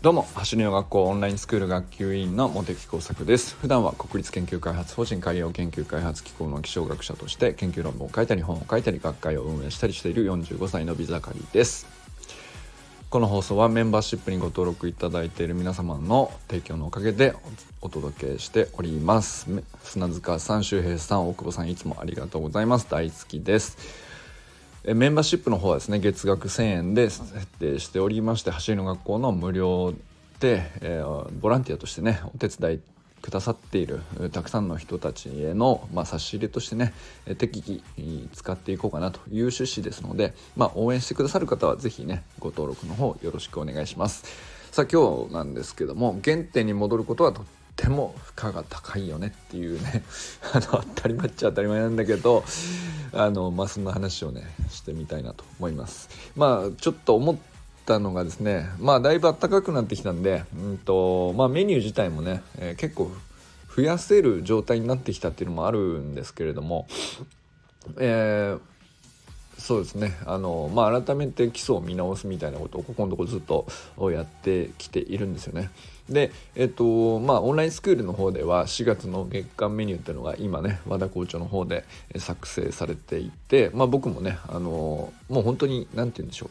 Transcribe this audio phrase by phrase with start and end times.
[0.00, 3.54] どうも走りの学校オンラインスクール学級委員の茂木耕作です。
[3.60, 11.86] 普段は国立研究開発法人海洋研究開発機構の気象学者として研究論文を書いたり本を書いたり学会を運営したりしている45歳のビザカリです。
[13.10, 17.34] この放送はメンバーシップにご登録いただいている皆様の提供のおかげで
[17.82, 19.48] お届けしております。
[19.82, 22.86] 砂塚さん周平さん大久保さんいつもありがとうございます。
[22.88, 24.09] 大好きです。
[24.84, 29.92] メンバーシップの方はですね月額1000円で設定しておりまして走りの学校の無料
[30.40, 32.80] で、えー、ボランティアとしてねお手伝い
[33.20, 34.00] くださっている
[34.32, 36.94] たくさんの人たちへの、まあ、差し入れとしてね
[37.36, 44.24] 適宜使っていこうかなという趣旨ですので、まあ、応援してくださる方は是非ねご登録の方よろしくお願いします。
[44.72, 47.44] さあ今日なんですけども原点に戻ることはと
[47.76, 50.02] ても負荷が高いよねっていうね
[50.52, 52.44] あの当たり前っちゃ当たり前なんだけど
[53.12, 57.36] あのまあそんな話をねしてみたいなと思いますまあちょっと思っ
[57.86, 63.10] たのがですねまあだいぶ暖かくなってきたんで、うんとまあ、メニュー自体もね、えー、結構
[63.74, 66.86] 増やせる状態になってきたっていうのもあるんですけれども、
[67.98, 68.60] えー、
[69.60, 73.66] そうですねあの、まあ、改めて基礎を見直すみたいなことをここのとこずっと
[74.10, 75.70] やってきているんですよね。
[76.10, 81.84] でえっとまあオンラインスクールの方では4月の月間メニューっていうのが今ね和田校長の方で
[82.18, 86.50] 作成されていて、まあ、僕もねあのもう本当に何て言うんでしょう、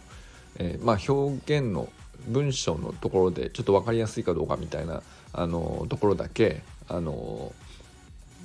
[0.59, 1.89] えー、まあ、表現の
[2.27, 5.01] 文章のところでちょっと分かりやすいかどうかみたいな
[5.33, 7.53] あのところだけあの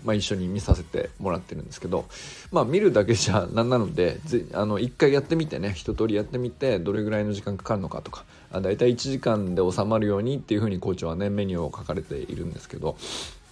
[0.05, 2.05] まあ、一緒に見させてもらってるんですけど、
[2.52, 4.20] まあ、見るだけじゃなんなので
[4.52, 12.97] あの1回やってみてね一通りやってみてどれぐらいの時間かかるのかとかあ大体1時間で収まるようにっていうふうに校長はねメニューを書かれているんですけど、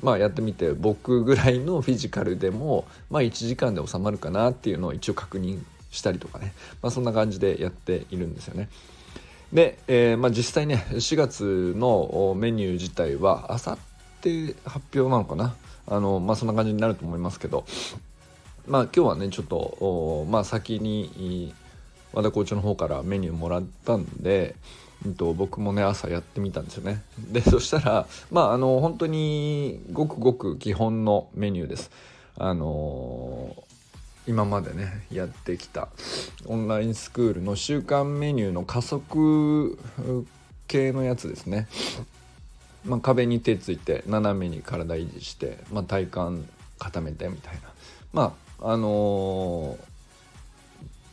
[0.02, 8.68] まあ、やってみて僕ぐらいのフィジカルでも、まあ、1時間で収まるかなっていうのを一応確認したりとかね、まあ、そんな感じでやっているんですよね。
[9.52, 13.91] で、えーまあ、実際ね4月のメニュー自体はあさって
[14.22, 15.54] って発表なのかな？
[15.86, 17.64] あのまあそんな感じになると思いますけど。
[18.68, 21.52] まあ今日はねちょっとまあ先に
[22.12, 24.54] 和田校長の方からメニューもらったんで、
[25.04, 27.02] えっと、僕もね朝やってみたんですよね。
[27.32, 31.90] でそしたらまああの本当にごくごく基本のメニューです。
[32.38, 33.56] あの
[34.28, 35.88] 今までねやってきた
[36.46, 39.76] オンラインスクールの週間メニューの加速
[40.68, 41.66] 系のやつですね。
[42.84, 46.44] まあ、壁に手ついて斜めに体維持して、まあ、体幹
[46.78, 47.60] 固めてみたいな
[48.12, 49.78] まああのー、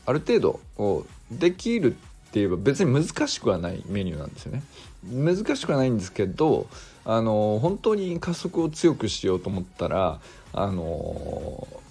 [0.06, 1.96] ある程度できるっ
[2.31, 4.62] て言えば別に難しくはないメニューなんですよね。
[5.03, 6.68] 難しくはないんですけど、
[7.06, 10.19] あのー、本当に加速を強くしようと思ったら、
[10.53, 11.88] あのー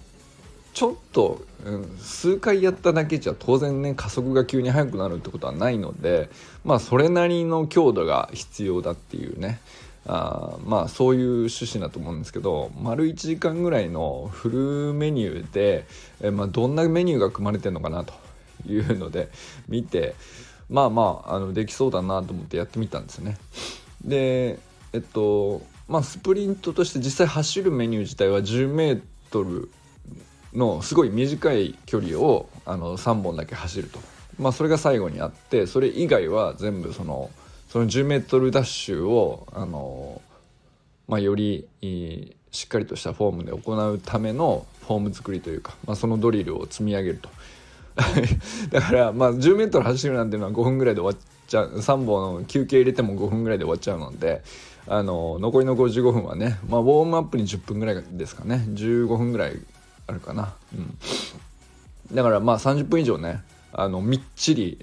[0.79, 6.31] ちょっと、うん、数回やっただけじゃ当然ね加速が急に速くなるってことはないので
[6.65, 9.59] まあそれなりの強度が必要だっていうね
[10.07, 15.85] あまあそういう趣旨だと思うんですけど丸1時間ぐらいのフルメニューで、
[16.21, 18.15] えまあ、どんなメニューが組まれてるのかなと
[18.69, 19.31] いうので
[19.67, 20.15] 見て
[20.71, 23.37] まあまああのできそうだなと思ってやってみたんですね。
[24.05, 24.61] で
[24.93, 29.03] えっとまあスプリントとして実際走るメニュー自体は 10m
[30.59, 33.99] のすごい短い距離をあの3本だけ走ると、
[34.39, 37.31] まあ、それが最後にあってそれ以外は全部その
[37.69, 40.21] その 10m ダッシュをあの、
[41.07, 41.69] まあ、より
[42.51, 47.29] しっかりとしたフォームで行うためのフォーム作りというか、まあ、そのドリルを積み上げると。
[48.71, 51.79] だからまあ 10m 走るなんていうのは5分ぐらいで終わっちゃう。
[51.79, 54.43] 3本の休憩入れても5分ぐらいで終わっちゃうので
[54.87, 58.65] あの残りの55分はね、まあ、ウォームアップに10分ぐらいですかね。
[58.69, 59.59] 15分ぐらい
[60.09, 60.99] あるかな、うん、
[62.13, 63.43] だからまあ30分以上ね
[63.73, 64.79] あのみっちり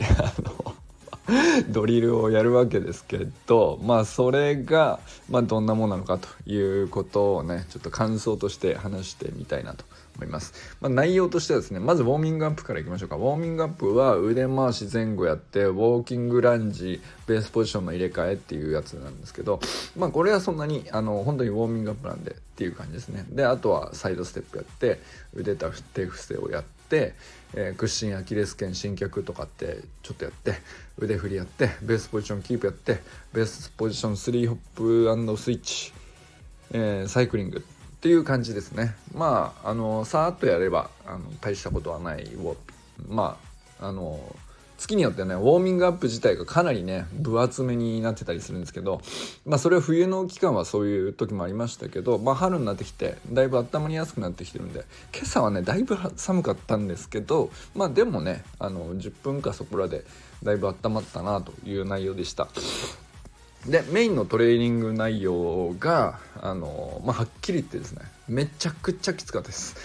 [1.69, 5.00] ドリルをやるわけですけどまあそれが、
[5.30, 9.84] まあ、どんなもんなのかということをねちょっと感想として話してみたいなと
[10.16, 13.16] 思います、まあ、内容としてはですねまずウォーミングアップからいきましょうか。
[13.16, 19.59] ウォーミングアップは腕回し前後やってウォーキングランジベースポジションの入れ替えっていうやつなんですけど
[19.97, 23.26] まあこれはそんなにあの本当にウォーミングアップなんでっていう感じですね。
[23.29, 25.00] であとはサイドステップやって
[25.34, 27.14] 腕立て伏せをやって、
[27.53, 30.53] えー、屈伸アキレス腱伸脚とかってちょっとやって
[30.97, 33.02] 腕振りやってベースポジションキープやって
[33.34, 35.94] ベースポジション3ホップスイッチ、
[36.72, 37.66] えー、サイクリング
[38.05, 42.55] っていう感じですねまああのさーっとやればあの大したことはないを
[43.09, 43.35] ま
[43.81, 44.19] ああの
[44.78, 49.02] 月によってねウォーミングアップ自体がかなりね分厚めになってたりするんですけど
[49.43, 60.05] まあそれは冬の期間はそういう時もありましたけどまあ春になってきてだいぶ温まりやすくなってきてるんで今朝はねだいぶ寒かったんですけどまあでもねあの10分かそこらで
[60.43, 62.47] だいぶ温まったなという内容でした。
[63.67, 69.76] でメインのトレーニング内容があの、まあ、はっきり言ってですねめちゃくちゃきつかったです。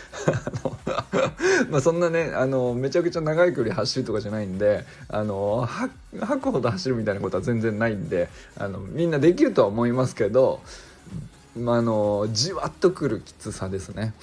[1.71, 10.61] まあそんなねあのめちゃくちゃ長い距離走るとかじゃないんであの吐くほど走るみたいなことは全然ないんであのみんなできるとは思いますけど、
[11.56, 14.15] まあ、あのじわっとくるきつさですね。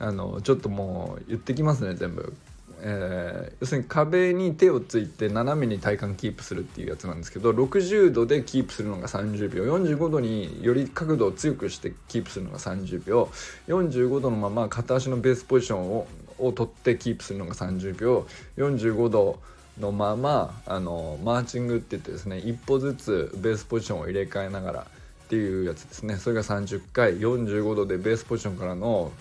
[0.00, 2.34] あのちょっともう言ってきますね全部。
[2.80, 13.30] えー、要するに壁に手をついて斜めに体幹キープするっていうやつなんですけど60度でキープするのが30秒45度により角度を強くしてキープするのが30秒
[13.68, 16.06] 45度のまま片足のベースポジションを
[16.38, 18.26] を取ってキープするのが30秒
[18.56, 19.40] 45度
[19.80, 26.16] のままあのマーチングって言ってですね一歩ずつベースポジションを入れ替えながらっていうやつですね。
[26.16, 29.12] それが30回45度でベースポジションからの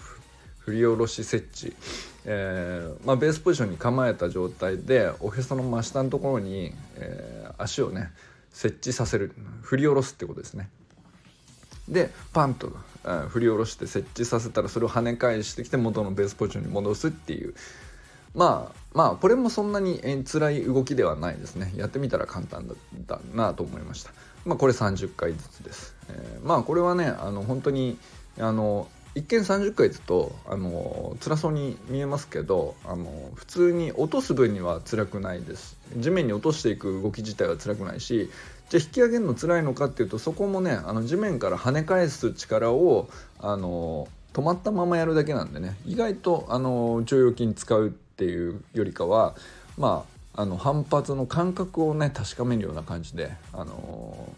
[0.67, 1.73] 振り下ろし設置。
[2.25, 8.11] えー、まあ、ベースポジションに構えた状態でおへその真下のところに、えー、足をね
[8.51, 9.31] 設置させる。
[9.61, 10.69] 振り下ろすってことですね。
[11.87, 12.73] でパンと、
[13.05, 17.55] えー、振り下ろして設置させたらそれを跳ね返してきて元のベースポジションに戻すっていう。
[18.35, 21.71] まあまあこれもそんなに辛い動きではないですね。
[21.77, 22.77] やってみたら簡単だっ
[23.07, 24.11] たなと思いました。
[24.45, 27.97] まあこれ30回ずつです、えー、まあこれはねあの本当に
[28.37, 35.75] あの一見30回ずつとあの辛そうに見えますけどあの普通に落とす分には辛くないです。
[35.97, 38.29] 地面に落としていく動き自体は辛くないし
[38.69, 43.09] じゃあ引き上げるの辛いのかっていうとそこもねあの地面から跳ね返す力を
[43.39, 45.75] あの止まったままやるだけなんでね。
[45.87, 49.35] 意外とあの腸腰筋使うっていうよりかは
[49.79, 50.05] ま
[50.35, 54.29] ああの反発の感覚をね確かめるような感じであの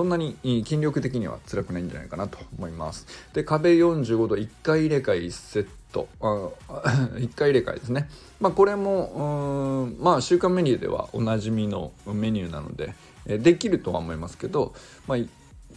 [0.00, 3.06] そんなに筋力的には辛くないんじゃないかなと思います。
[3.34, 8.08] で壁45度1回入れ替え1セット1 回入れ替えですね。
[8.40, 12.94] まあこれもまあ週刊メニューではおなじみのメニューなので
[13.26, 14.72] できるとは思いますけど、
[15.06, 15.18] まあ、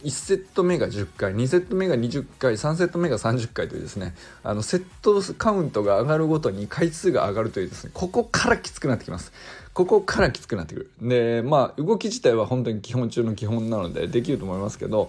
[0.02, 9.32] 1セット目が10回2セット目が20回3セット目が30回というですねあのセットカウントが上がるごとに回数が上がるというですねここからきつくなってきます。
[9.72, 10.90] ここからきつくなってくる。
[11.02, 15.08] でまあ動き自体は本当に基本中の基本なのでできると思いますけど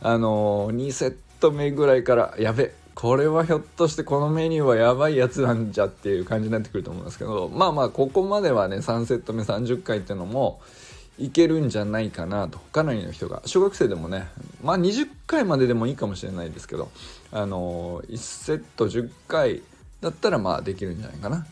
[0.00, 10.60] あの2セット目ぐらいからやべこれはひょっとしてこのメニューはやばいやつなんじゃっていう感じになってくると思いますけどまあまあここまではね3セット目30回っていうのも
[11.18, 12.58] いけるんじゃないかなと。
[12.58, 13.42] かなりの人が。
[13.46, 14.28] 小学生でもね
[14.62, 16.90] まあ20回まででもいいかもしれないですけど
[17.32, 19.62] あの1セット10回
[20.00, 21.46] だったらまあできるんじゃないかな。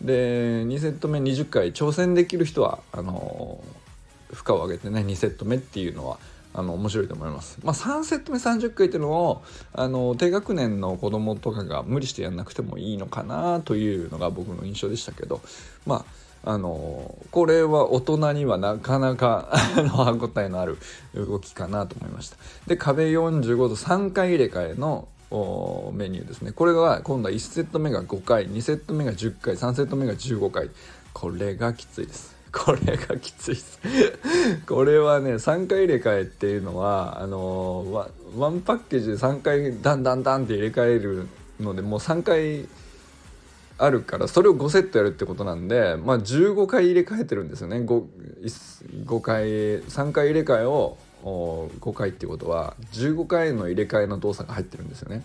[0.00, 3.62] で2セット目20回挑戦できる人はあの
[4.32, 6.18] 負荷を上げてね2セット目っていうのは
[6.54, 7.58] あの面白いと思います。
[7.62, 9.42] まあ、3セット目30回っていうのを
[9.72, 15.40] あの低学年の子供とかが無理してやんなくてもいいのかなというのが僕の印象でしたけど
[15.86, 16.04] まあ
[16.44, 19.48] あのこれは大人にはなかなか
[19.88, 20.78] 歯応えのある
[21.14, 22.36] 動きかなと思いました。
[22.66, 25.08] で壁45度3回入れ替えの
[25.92, 26.52] メニューですね。
[26.52, 30.70] これが今度は1セット目が5回2セット目が10回3セット目が15回。
[31.12, 32.34] これがきついです。
[32.52, 33.78] これがきついです。
[34.66, 41.28] これはね3回入れ替えっていうのはあのワンパッケージで3回ダンダンダンって入れ替える
[41.60, 42.66] のでもう3回
[43.82, 48.04] あるからそれを5セットやるってことなんで、まあ、15回入れ替えてるんですよね 5,
[49.06, 49.44] 5回
[49.82, 55.22] 3回入れ替えを5回ってことは15回の入れ替えの動作が入ってるんですよね。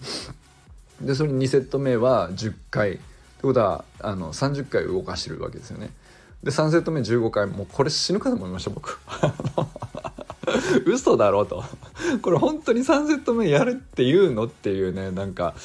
[1.02, 3.02] でそれ2セット目は10回って
[3.44, 5.92] ことはあの30回動かしてるわけですよね。
[6.44, 9.00] で3セット目15回もうこれ死ぬかと思いました僕。
[10.86, 11.64] 嘘だろと。
[12.22, 15.56] これ本当に3セット目やるっていうのっていうねなんか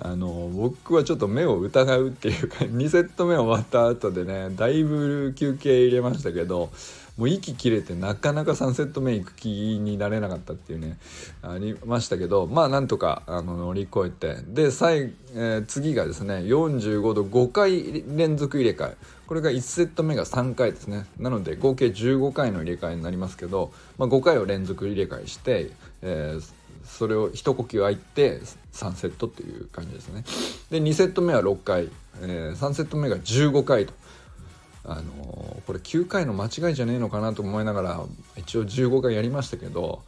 [0.00, 6.70] あの僕はちょっと目を疑うっていうか2セット目終わった後でねだいぶ休憩入れましたけど
[7.18, 10.96] もう息切れてなかなか3セット目行く気になれなかったっていうね
[11.42, 18.96] ありましたけどまあなんとかあの乗り越えてで最、えー、次がですね45度5回連続入れ替え。
[19.26, 21.04] これが1セット目が3回ですね。
[21.18, 25.70] なので合計15回の入れ替えになりますけど、まあ、5回を連続入れ替えして、
[26.00, 26.52] えー、
[26.86, 28.40] それを一呼吸空いて
[28.72, 30.24] 3セットっていう感じですね。
[30.70, 31.90] で2セット目は6回、
[32.22, 33.92] えー、3セット目が15回と。
[34.88, 38.00] あのー、これ9回の間違いじゃねえのかなと思いながら
[38.36, 40.02] 一応15回やりましたけど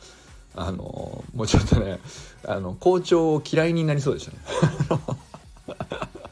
[0.54, 2.00] あのー、もうちょっとね
[2.44, 4.38] あの校長を嫌いになりそうでしたね。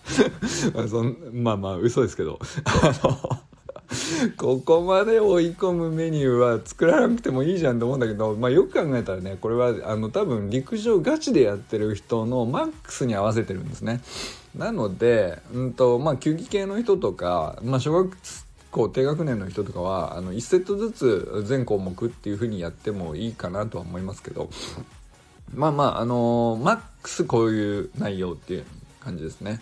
[0.89, 2.39] そんまあまあ嘘ですけど。
[2.65, 3.48] あの
[4.37, 14.01] ここまで追い込むメニューは作らなくてもいいじゃんと思うんだけど、まあ、よく考えたらねこれはあの多分陸上ガチでやってる人のマックスに合わせてるんですね。
[14.57, 18.17] なので、うんとまあ、球技系の人とか、まあ、小学
[18.71, 24.51] 校低学年の人とかはあの1セットずつ全項目っていう風にやってもいいかなとは思いますけど
[25.55, 28.65] まあまああのー、マックスこういう内容っていう
[29.01, 29.61] 感じですね。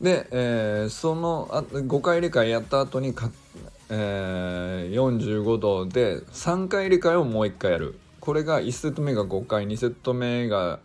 [0.00, 3.30] で、えー、そのあ5回入れ替えやった後にか、
[3.88, 7.98] えー、45度で3回入れ替えをもう1回やる。
[8.20, 10.80] これが1セット目が5回2セット目が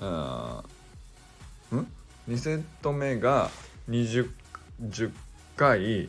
[0.00, 1.86] うん
[2.28, 3.50] ？2セット目が
[3.88, 4.28] 20
[4.82, 5.12] 10
[5.56, 6.08] 回、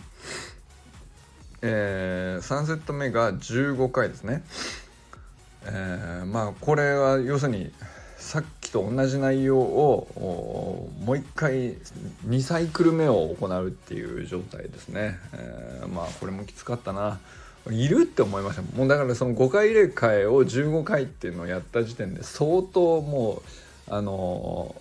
[1.62, 4.44] えー、3セット目が15回ですね。
[5.66, 7.72] えー、まあこれは要するに
[8.18, 11.75] さっきと同じ内容をもう一回
[12.27, 17.20] 2サイクル目を行うっていう状態ですね、えー、まあこれもきつかったな。
[17.72, 18.62] いるって思いました。
[18.77, 23.42] もうだからその5回入れ替えを15回っていうのをやった時点で相当も
[23.88, 24.75] うあの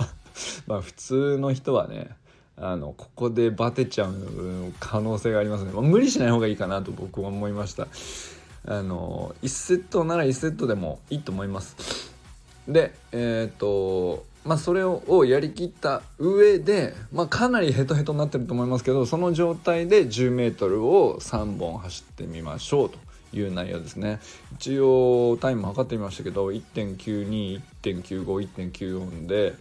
[0.66, 2.10] まあ普通の人はね
[2.58, 4.14] あのここでバテちゃう
[4.80, 7.88] 可能性がありますね、まあ、無理しない方がいいかなと僕は思いました。
[8.66, 12.15] あの1セットなら1セットでもいいと思います。
[12.68, 22.98] でえっ、ー、とまあそれをやりきった上で、まあ、かなりヘトヘトになってると思いますけどその状態で 10m を3本走ってみましょうと
[23.36, 24.20] いう内容ですね。
[24.54, 29.54] 一応タイム測ってみましたけど1.921.95.1.94で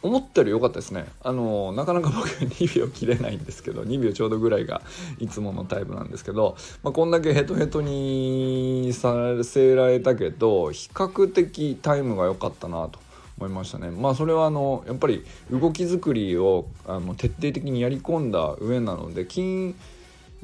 [0.00, 1.06] 思ったより良かったですね。
[1.22, 4.80] あのなかなか僕2秒切れないんですけど2秒ちょうどぐらいが
[5.18, 9.12] いつものタイプなんですけど、まあ、こんだけヘトヘトにさ
[9.42, 13.00] せられたけど比較的タイムが良かったなと
[13.38, 13.90] 思いましたね。
[13.90, 19.74] まあそれはあのやっぱり動き作りをあの徹底的にやり込んだ上なので筋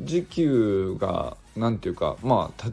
[0.00, 2.70] 持久が何ていうかまあ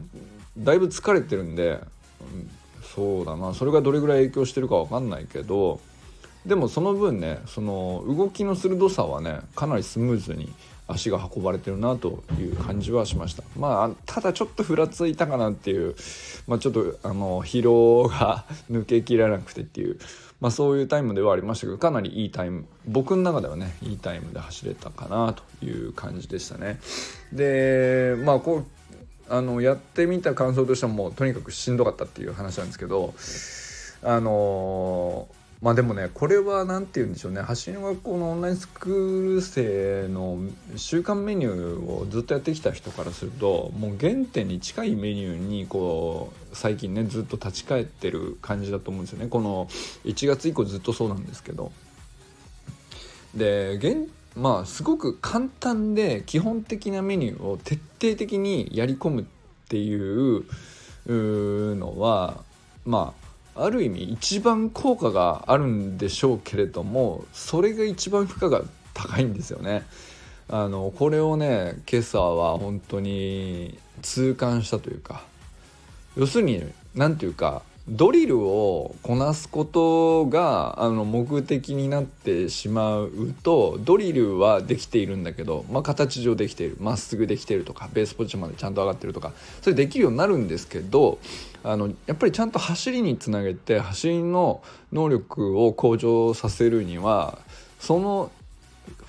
[0.58, 1.80] だいぶ疲れてるんで、
[2.20, 2.50] うん、
[2.82, 3.54] そうだな。
[3.54, 5.80] それがどれぐらい影響してるか分かんないけど
[6.46, 10.52] でもその分ねその動きの鋭さはねかなりスムーズに
[10.88, 13.42] 足が運ばれてるなという感じはしました。
[13.56, 15.94] まあただちょっとふらついたかなっていう、
[16.46, 19.98] まあ、ちょっとあの疲労が抜けきらなくてっていう、
[20.40, 26.80] まあ、そういうタイムではありましたけどかなりいいタイム僕の中ではねいいタイムで走れたかなという感じでしたね。
[27.32, 28.64] でまあこう
[29.28, 33.14] あのやってみた感想としてはもうとにかくしんどかったっていう話なんですけど
[34.02, 40.40] あのーまあでもねこれは何て言うんでしょうね走りの学校のオンラインスクール生の
[40.74, 49.68] 週間メニューをずっとやってきた人からするともう原点に近いメニューにこう最近ねずっと立ち返ってる感じだと思うんですよねこの
[50.04, 51.70] 1月以降ずっとそうなんですけど。
[53.36, 59.24] で現まあすごく簡単で基本的なメニューを徹底的にやり込むっ
[59.68, 60.44] ていう
[61.06, 62.42] のは
[62.84, 68.62] まあある意味一番効果があるんでしょうけれどもそれが一番負荷が
[68.94, 69.82] 高いんですよね。
[70.48, 75.24] あのこれをね今朝は本当に痛感したというか
[76.16, 76.62] 要するに
[76.94, 86.76] 何ていうかドリルをこなすことがあの目的になってしまうとドリルはできているんだけど、まあ、形上できている。
[86.78, 89.32] まっすぐできているとかベースポジションまでちゃんと上がってるとか。
[89.62, 91.18] それできるようになるんですけど
[91.64, 94.62] あのやっぱりちゃんと走りにつなげて走りの
[94.92, 97.38] 能力を向上させるには
[97.80, 98.30] その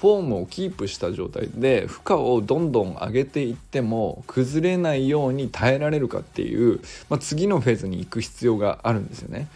[0.03, 9.47] フォームをキープした状態で負荷をどんどん上げていっても崩れないように耐えられるかっていう、まあ、次のフェーズに行く必要があるんですよね。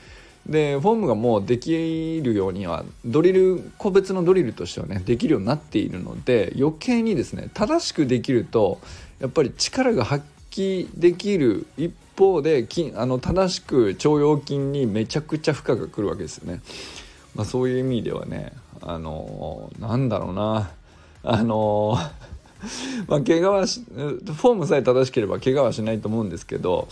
[0.46, 8.80] でフォームがもうできるようにはドリル個別のドリルとしてはねできるようになっているので余計にですね正しくできると
[9.20, 16.62] やっぱり力が発揮できる一方で筋あの正しく腸腰筋にめちゃくちゃ負荷がくるわけですよね。
[17.36, 20.70] まあ、そういう意味ではねあのなんだろうな
[21.24, 21.98] あの
[23.08, 26.88] まあ怪我はしフォームさえ正しければ怪我はしないと思うんですけど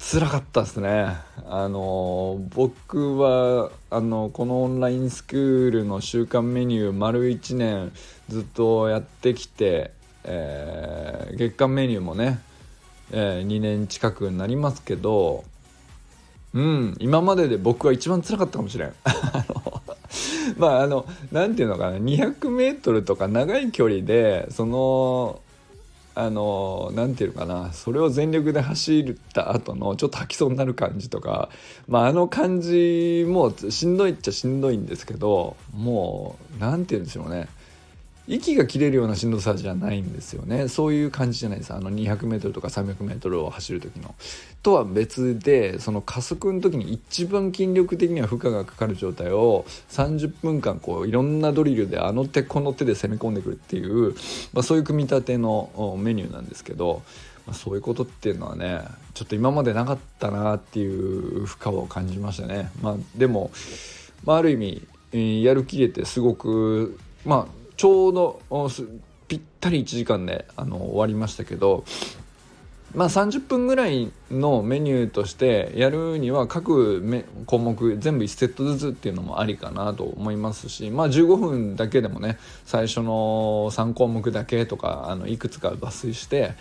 [0.00, 1.16] 辛かったですね
[1.48, 7.92] あの僕はあのこのオンラインスクールの週間メニュー丸1年
[8.28, 9.92] ずっとやってきて、
[10.24, 12.40] えー、月間メニューもね、
[13.10, 15.44] えー、2年近くになりますけど
[16.54, 18.92] うん今までで僕は一番辛かったかもしれん。
[19.04, 19.79] あの
[20.56, 25.40] まああの何て言うのかな 200m とか長い距離でその
[26.14, 31.50] あの何て言うのかなそれを全力で走った後のちょっと吐きそうになる感じとか、
[31.86, 37.48] まあ、あの感じもしんどいっちゃしんどいんですけどもう何て言うんでしょうね。
[38.30, 40.68] 息が切れるようなしんどさじゃないんですよね。
[40.68, 41.74] そういう感じじゃないです。
[41.74, 44.14] あの 200m とか 300m を走る時の。
[44.62, 54.14] とは別でその加速の時に一番筋力的には負荷がかかる状態を30分間こういろんなドリルであの手この手で攻め込んでくるっていう、
[54.52, 57.02] まあ、そういう組み立てのメニューなんですけど、
[57.48, 58.82] まあ、そういうことっていうのはね
[59.14, 62.70] ちょっと今までなかったなっていう負荷を感じましたね。
[62.80, 63.50] まあ、でも、
[64.24, 64.56] まあ、ある意
[65.12, 68.42] 味やる気れてすごくまあちょうど
[69.26, 71.84] ぴったり1時間であの終わりましたけど
[72.94, 77.02] まあ30分ぐらいのメニューとしてやるには各
[77.46, 86.52] 項目全部1セットずつっていうのもありかなと思いますしまあ15分だけでもね最初の3項目だけとかあのいくつか抜粋して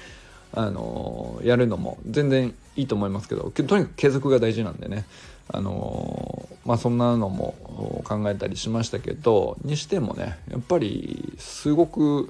[0.53, 5.05] あのやるのも全然いいと思いますけどとにかく継続が大事なんでね。
[5.51, 12.29] あのまあそんなのも考えたりしましたけどにしてもねやっぱりすごく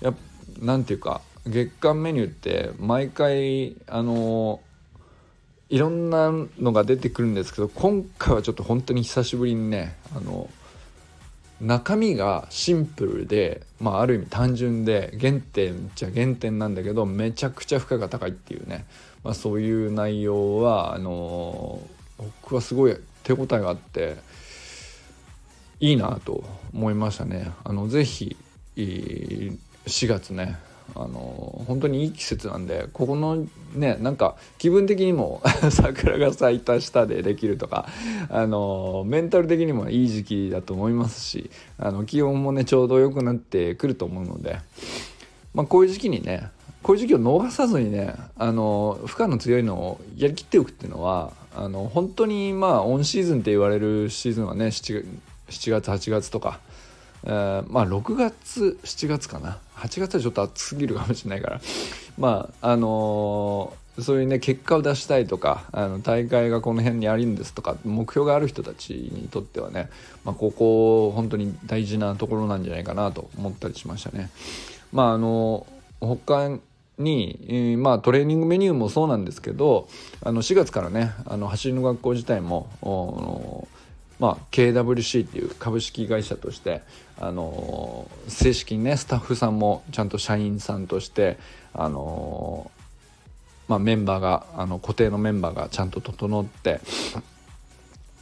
[0.00, 0.14] や
[0.60, 4.60] なんていうか月間メニューって毎回あの
[5.68, 10.48] いろんなのが出てくるんですけど今回はちょっと本当に久しぶりにねあの
[11.60, 18.86] 中身がシンプルで、まあ、ある意味単純で原点じゃ原点なんだけどめちゃくちゃ負荷が高いっていうね、
[19.22, 21.80] まあ、そういう内容はあの
[22.42, 24.16] 僕はすごい手応えがあって
[25.78, 27.52] いいなと思いましたね。
[27.64, 28.36] あのぜひ
[28.76, 29.58] 4
[30.06, 30.58] 月ね
[30.94, 37.88] あの本当にいい季節なんでここのねなんか気分的にも 桜が咲いた下でできるとか
[38.28, 44.58] あのメンタル的にもいい時期だと思いますしあの気温もねちょうど良くなってくると思うので、
[45.54, 46.50] まあ、こういう時期にね
[46.82, 55.04] こういう時期を逃さずにねあの負荷の強いのをやりきっておくっていうのはあの本当にまあオンシーズンって言われるシーズンはね 7,
[55.48, 56.60] 7月8月とか
[57.24, 61.60] えー、まあ6月7月かな8月はちょっと暑すぎるかもしれないから
[62.18, 69.90] まああのー、そういうね結果を出したいとかあの大会がこの辺にあるんですとか目標がある人たちにとってはね、
[70.24, 74.30] まあ、ここ本当に大事なところなんじゃないかなと思ったりしましたね。
[74.92, 75.66] まああの
[76.00, 76.58] 他
[77.00, 79.88] に、えー、まあ、トレーニングメニューもそうなんですけど
[80.22, 83.68] あの4月からねあの走りの学校自体も
[84.18, 86.82] まあ、KWC っていう株式会社として
[87.18, 91.38] あの正式にねスタッフさんもちゃんと社員さんとして
[91.72, 92.70] あの
[93.66, 96.80] まあ、メンバーがあの固定のメンバーがちゃんと整って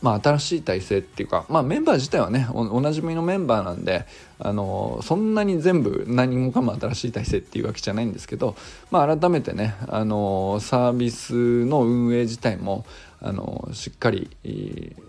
[0.00, 4.06] まあ、新しい体制っていうか、まあ、メンバー自体はねおなじみのメンバーなんで
[4.38, 8.54] あのそんなに全部何もかも新しい体制っていうわけじゃないんですけど、
[8.92, 12.84] まあ、改めてねあのサービスの運営自体も
[13.20, 14.30] あのしっかり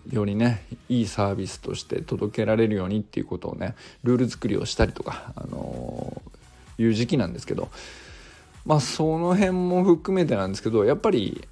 [0.10, 6.22] よりねいいサービスとして届けられるようにっていうことをねルール作りをしたりとか、あの
[6.80, 7.70] いう時期なんですけど
[8.66, 11.48] まあその辺も含めてなんですけどやっぱり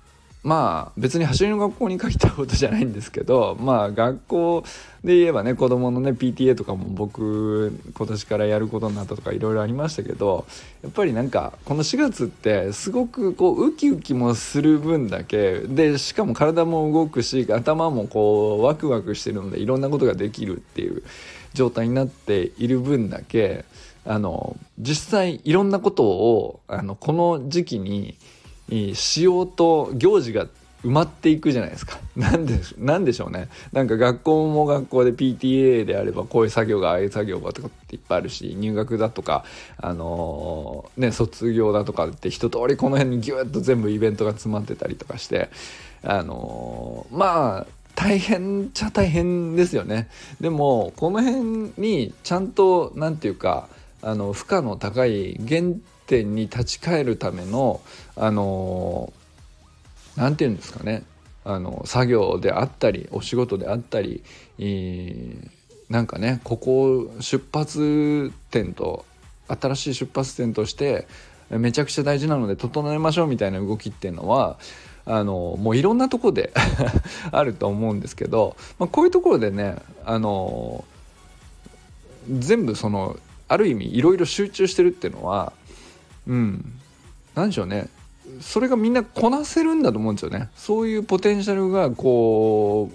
[0.47, 4.63] まあ別に走りの学校に限ったことじゃないんですけど まあ学校
[5.03, 10.45] で言えばね子供のね PTA とかも僕今年からやることになったとかいろいろありましたけど
[10.83, 21.03] やっぱりなんかこの4月ってすごくこうウキウキもする分だけでしかも体も動くし頭もこうワクワクしてるのでいろんなことができるっていう
[21.55, 23.65] 状態になっている分だけ
[24.05, 28.15] あの実際いろんなことをあのこの時期に
[28.93, 30.47] しようと行事が
[30.84, 31.99] 埋まっていくじゃないですか。
[32.15, 33.49] なんで、なんでしょうね。
[33.73, 39.43] なんか学校も学校で PTA であればこういう作業がああいう作業がとかっていっぱいあるし、入学だとか、
[39.77, 45.49] あのー、ね、卒業だとかって一通りこの辺にギュッと全部イベントが詰まってたりとかして、
[46.03, 50.08] あのー、まあ、大変っちゃ大変ですよね。
[50.39, 53.67] でも、この辺にちゃんと、なんていうか、
[54.03, 55.62] あの、負荷の高い原
[56.06, 57.82] 点に立ち返るための
[58.17, 59.13] あの
[60.15, 61.03] 何て言うんですかね。
[61.45, 64.21] あの作業であったりお仕事であったり、
[64.60, 65.49] えー、
[65.89, 69.06] なんかねここを出発点と
[69.47, 71.08] 新しい出発点として
[71.49, 74.58] めちゃくちゃ大事なので整えましょうみたいな動きっていうのは
[75.06, 76.51] あのもういろんなとこで
[77.32, 80.84] あると思うんですけど、まあ、こういうところでねあの
[82.30, 85.53] 全部そのある意味いろいろ集中してるっていうのは
[86.27, 86.73] うん
[87.36, 87.88] 何でしょうね。
[88.41, 90.50] それがみんなこなせるんだと思うんですよね。
[90.56, 92.91] そういうポテンシャルがこ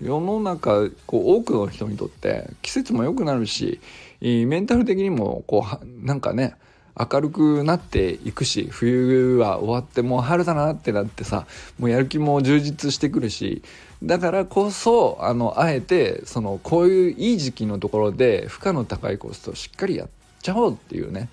[0.00, 3.80] う世の中こう多くの人にとって季節も良くなるし
[4.20, 6.54] メンタル的にもこうなんかね
[6.98, 11.46] 明るくなっていくし冬は終わってもう春だなってなってさ
[11.78, 13.62] もうやる気も充実してくるし
[14.02, 20.08] だからこそあのあえてそのこういういい時期のところで負荷の高いコースをしっかりやっ
[20.40, 21.28] ちゃおうっていうね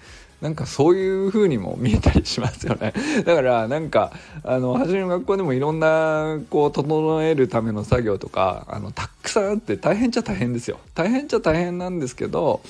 [0.45, 2.93] なんかそういう風にも見えたりしますよね。
[3.25, 4.11] だからなんか
[4.43, 10.77] あの初めの学校でもいろんなこう整えるための作業とかあのたくさんあって大変っちゃ大変ですよ。
[10.93, 12.61] 大変っちゃ大変なんですけど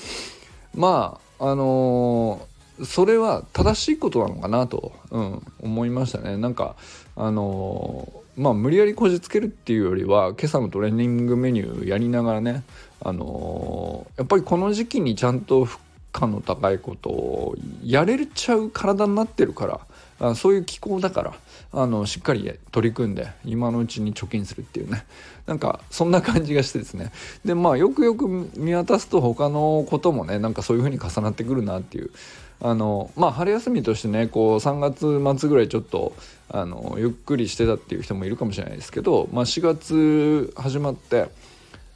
[0.74, 6.38] まああのー、それは正しいことなのかなと、うん、思いましたね。
[6.38, 6.76] なんか
[7.14, 12.62] あのー、まあ無理やりこじつけるっていうよりは今朝のトレーニングメニューやりながらね
[13.02, 15.76] あのー、やっぱりこの時期にちゃんと負
[16.18, 19.80] 荷の高いことをやれちゃう体になってるから
[20.18, 21.34] あそういう気候だから
[21.72, 25.04] あのしっかり取り組んで今のうちに貯金するっていうね。
[25.46, 27.12] なんかそんな感じがしてですね。
[27.44, 28.26] でまあよくよく
[28.56, 32.10] 見渡すと他のこともねなんかそういう風に重なってくるなっていう。
[32.58, 36.14] あのまあ春休みとしてねこう3月末ぐらいちょっと
[36.48, 41.28] あのゆっくりしてたっていう人もいるかもしれないですけど、まあ、4月始まって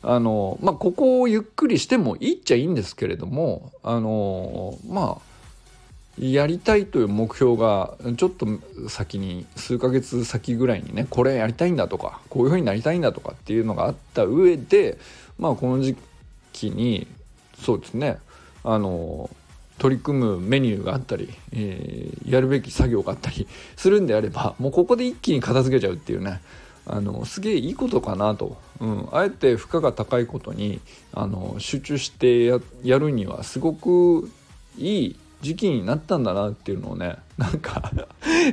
[0.03, 5.31] あのまあここをゆっくりしてもいいっちゃいいんですけれどもあのまあ
[6.19, 8.47] やりたいという目標がちょっと
[8.89, 14.99] 先に数ヶ月先ぐらいにねこれやりたいんだとかこういう風になりたいんだとかっていうのがあった上で
[15.39, 15.97] まあこの時
[16.53, 17.07] 期に
[17.59, 18.19] そうですね
[18.65, 19.31] あの
[19.79, 26.43] 取り組むメニューがあったり、えー、やるべき作業があったりするんであればもうここで一気に片付けちゃうっていうね
[26.87, 30.81] あのすげえいいことかなと、うん、あえて負荷が高いことに
[31.13, 32.47] あの集中して
[32.83, 34.31] やるにはすごく
[34.79, 37.91] いい時期になったんだなっていうのをね なんか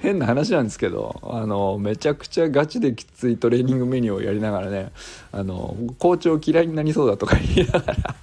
[0.01, 4.91] 変な話なんですけどあのめちゃくちゃガチできついトレーニングメニューをやりながらね
[5.31, 8.15] あの校長嫌いになりそうだとか言いながら。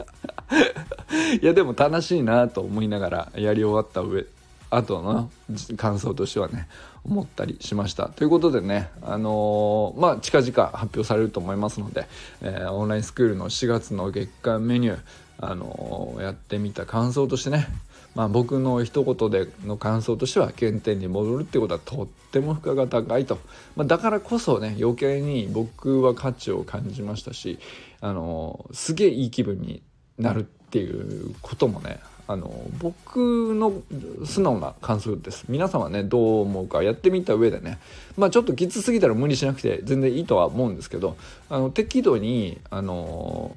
[1.40, 4.24] いやでも楽しいなと思いながらやり終わった上
[4.70, 5.30] 後の
[5.76, 6.68] 感想としてはね。
[7.04, 8.08] 思ったりしました。
[8.08, 12.06] ということでねあのー、まあ近々発表されると思いますので、
[12.42, 14.98] えー、オンラインスクールの4月の月間メニュー
[15.38, 17.66] あのー、やってみた感想としてね
[18.14, 23.38] まあ、僕の一言での感想としては原点に戻るってことはとっても負荷が高いと、
[23.76, 27.58] まあ、だからこそね余計に僕は価値を感じましたし
[28.00, 29.82] あのすげえいい気分に
[30.16, 33.82] なるっていうこともねあの僕の
[34.24, 35.44] 素直な感想です。
[35.48, 37.78] 皆さんはねどう思うかやってみた上でね。
[38.16, 41.16] まあちょっときつすぎたら無理しなくて全然いいとは思うんですけど
[41.50, 43.56] あの適度にあの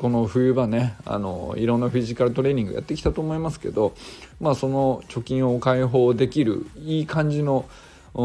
[0.00, 3.94] この冬場ねあのいろんなフィジカルトレーニングやってきたと思いますけど
[4.40, 7.66] まあその貯金を解放できるいい感じの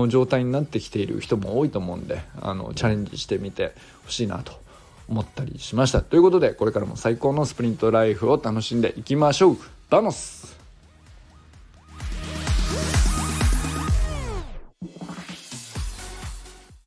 [0.08, 3.74] 状態になってきている人も多いと思うんであのチャレンジしてみて
[4.06, 4.65] ほしいなと
[5.08, 6.02] 思ったりしました。
[6.02, 9.58] ということでこれからも最高のスプリントライフを楽しんでいきましょう。
[9.90, 10.65] Vamos。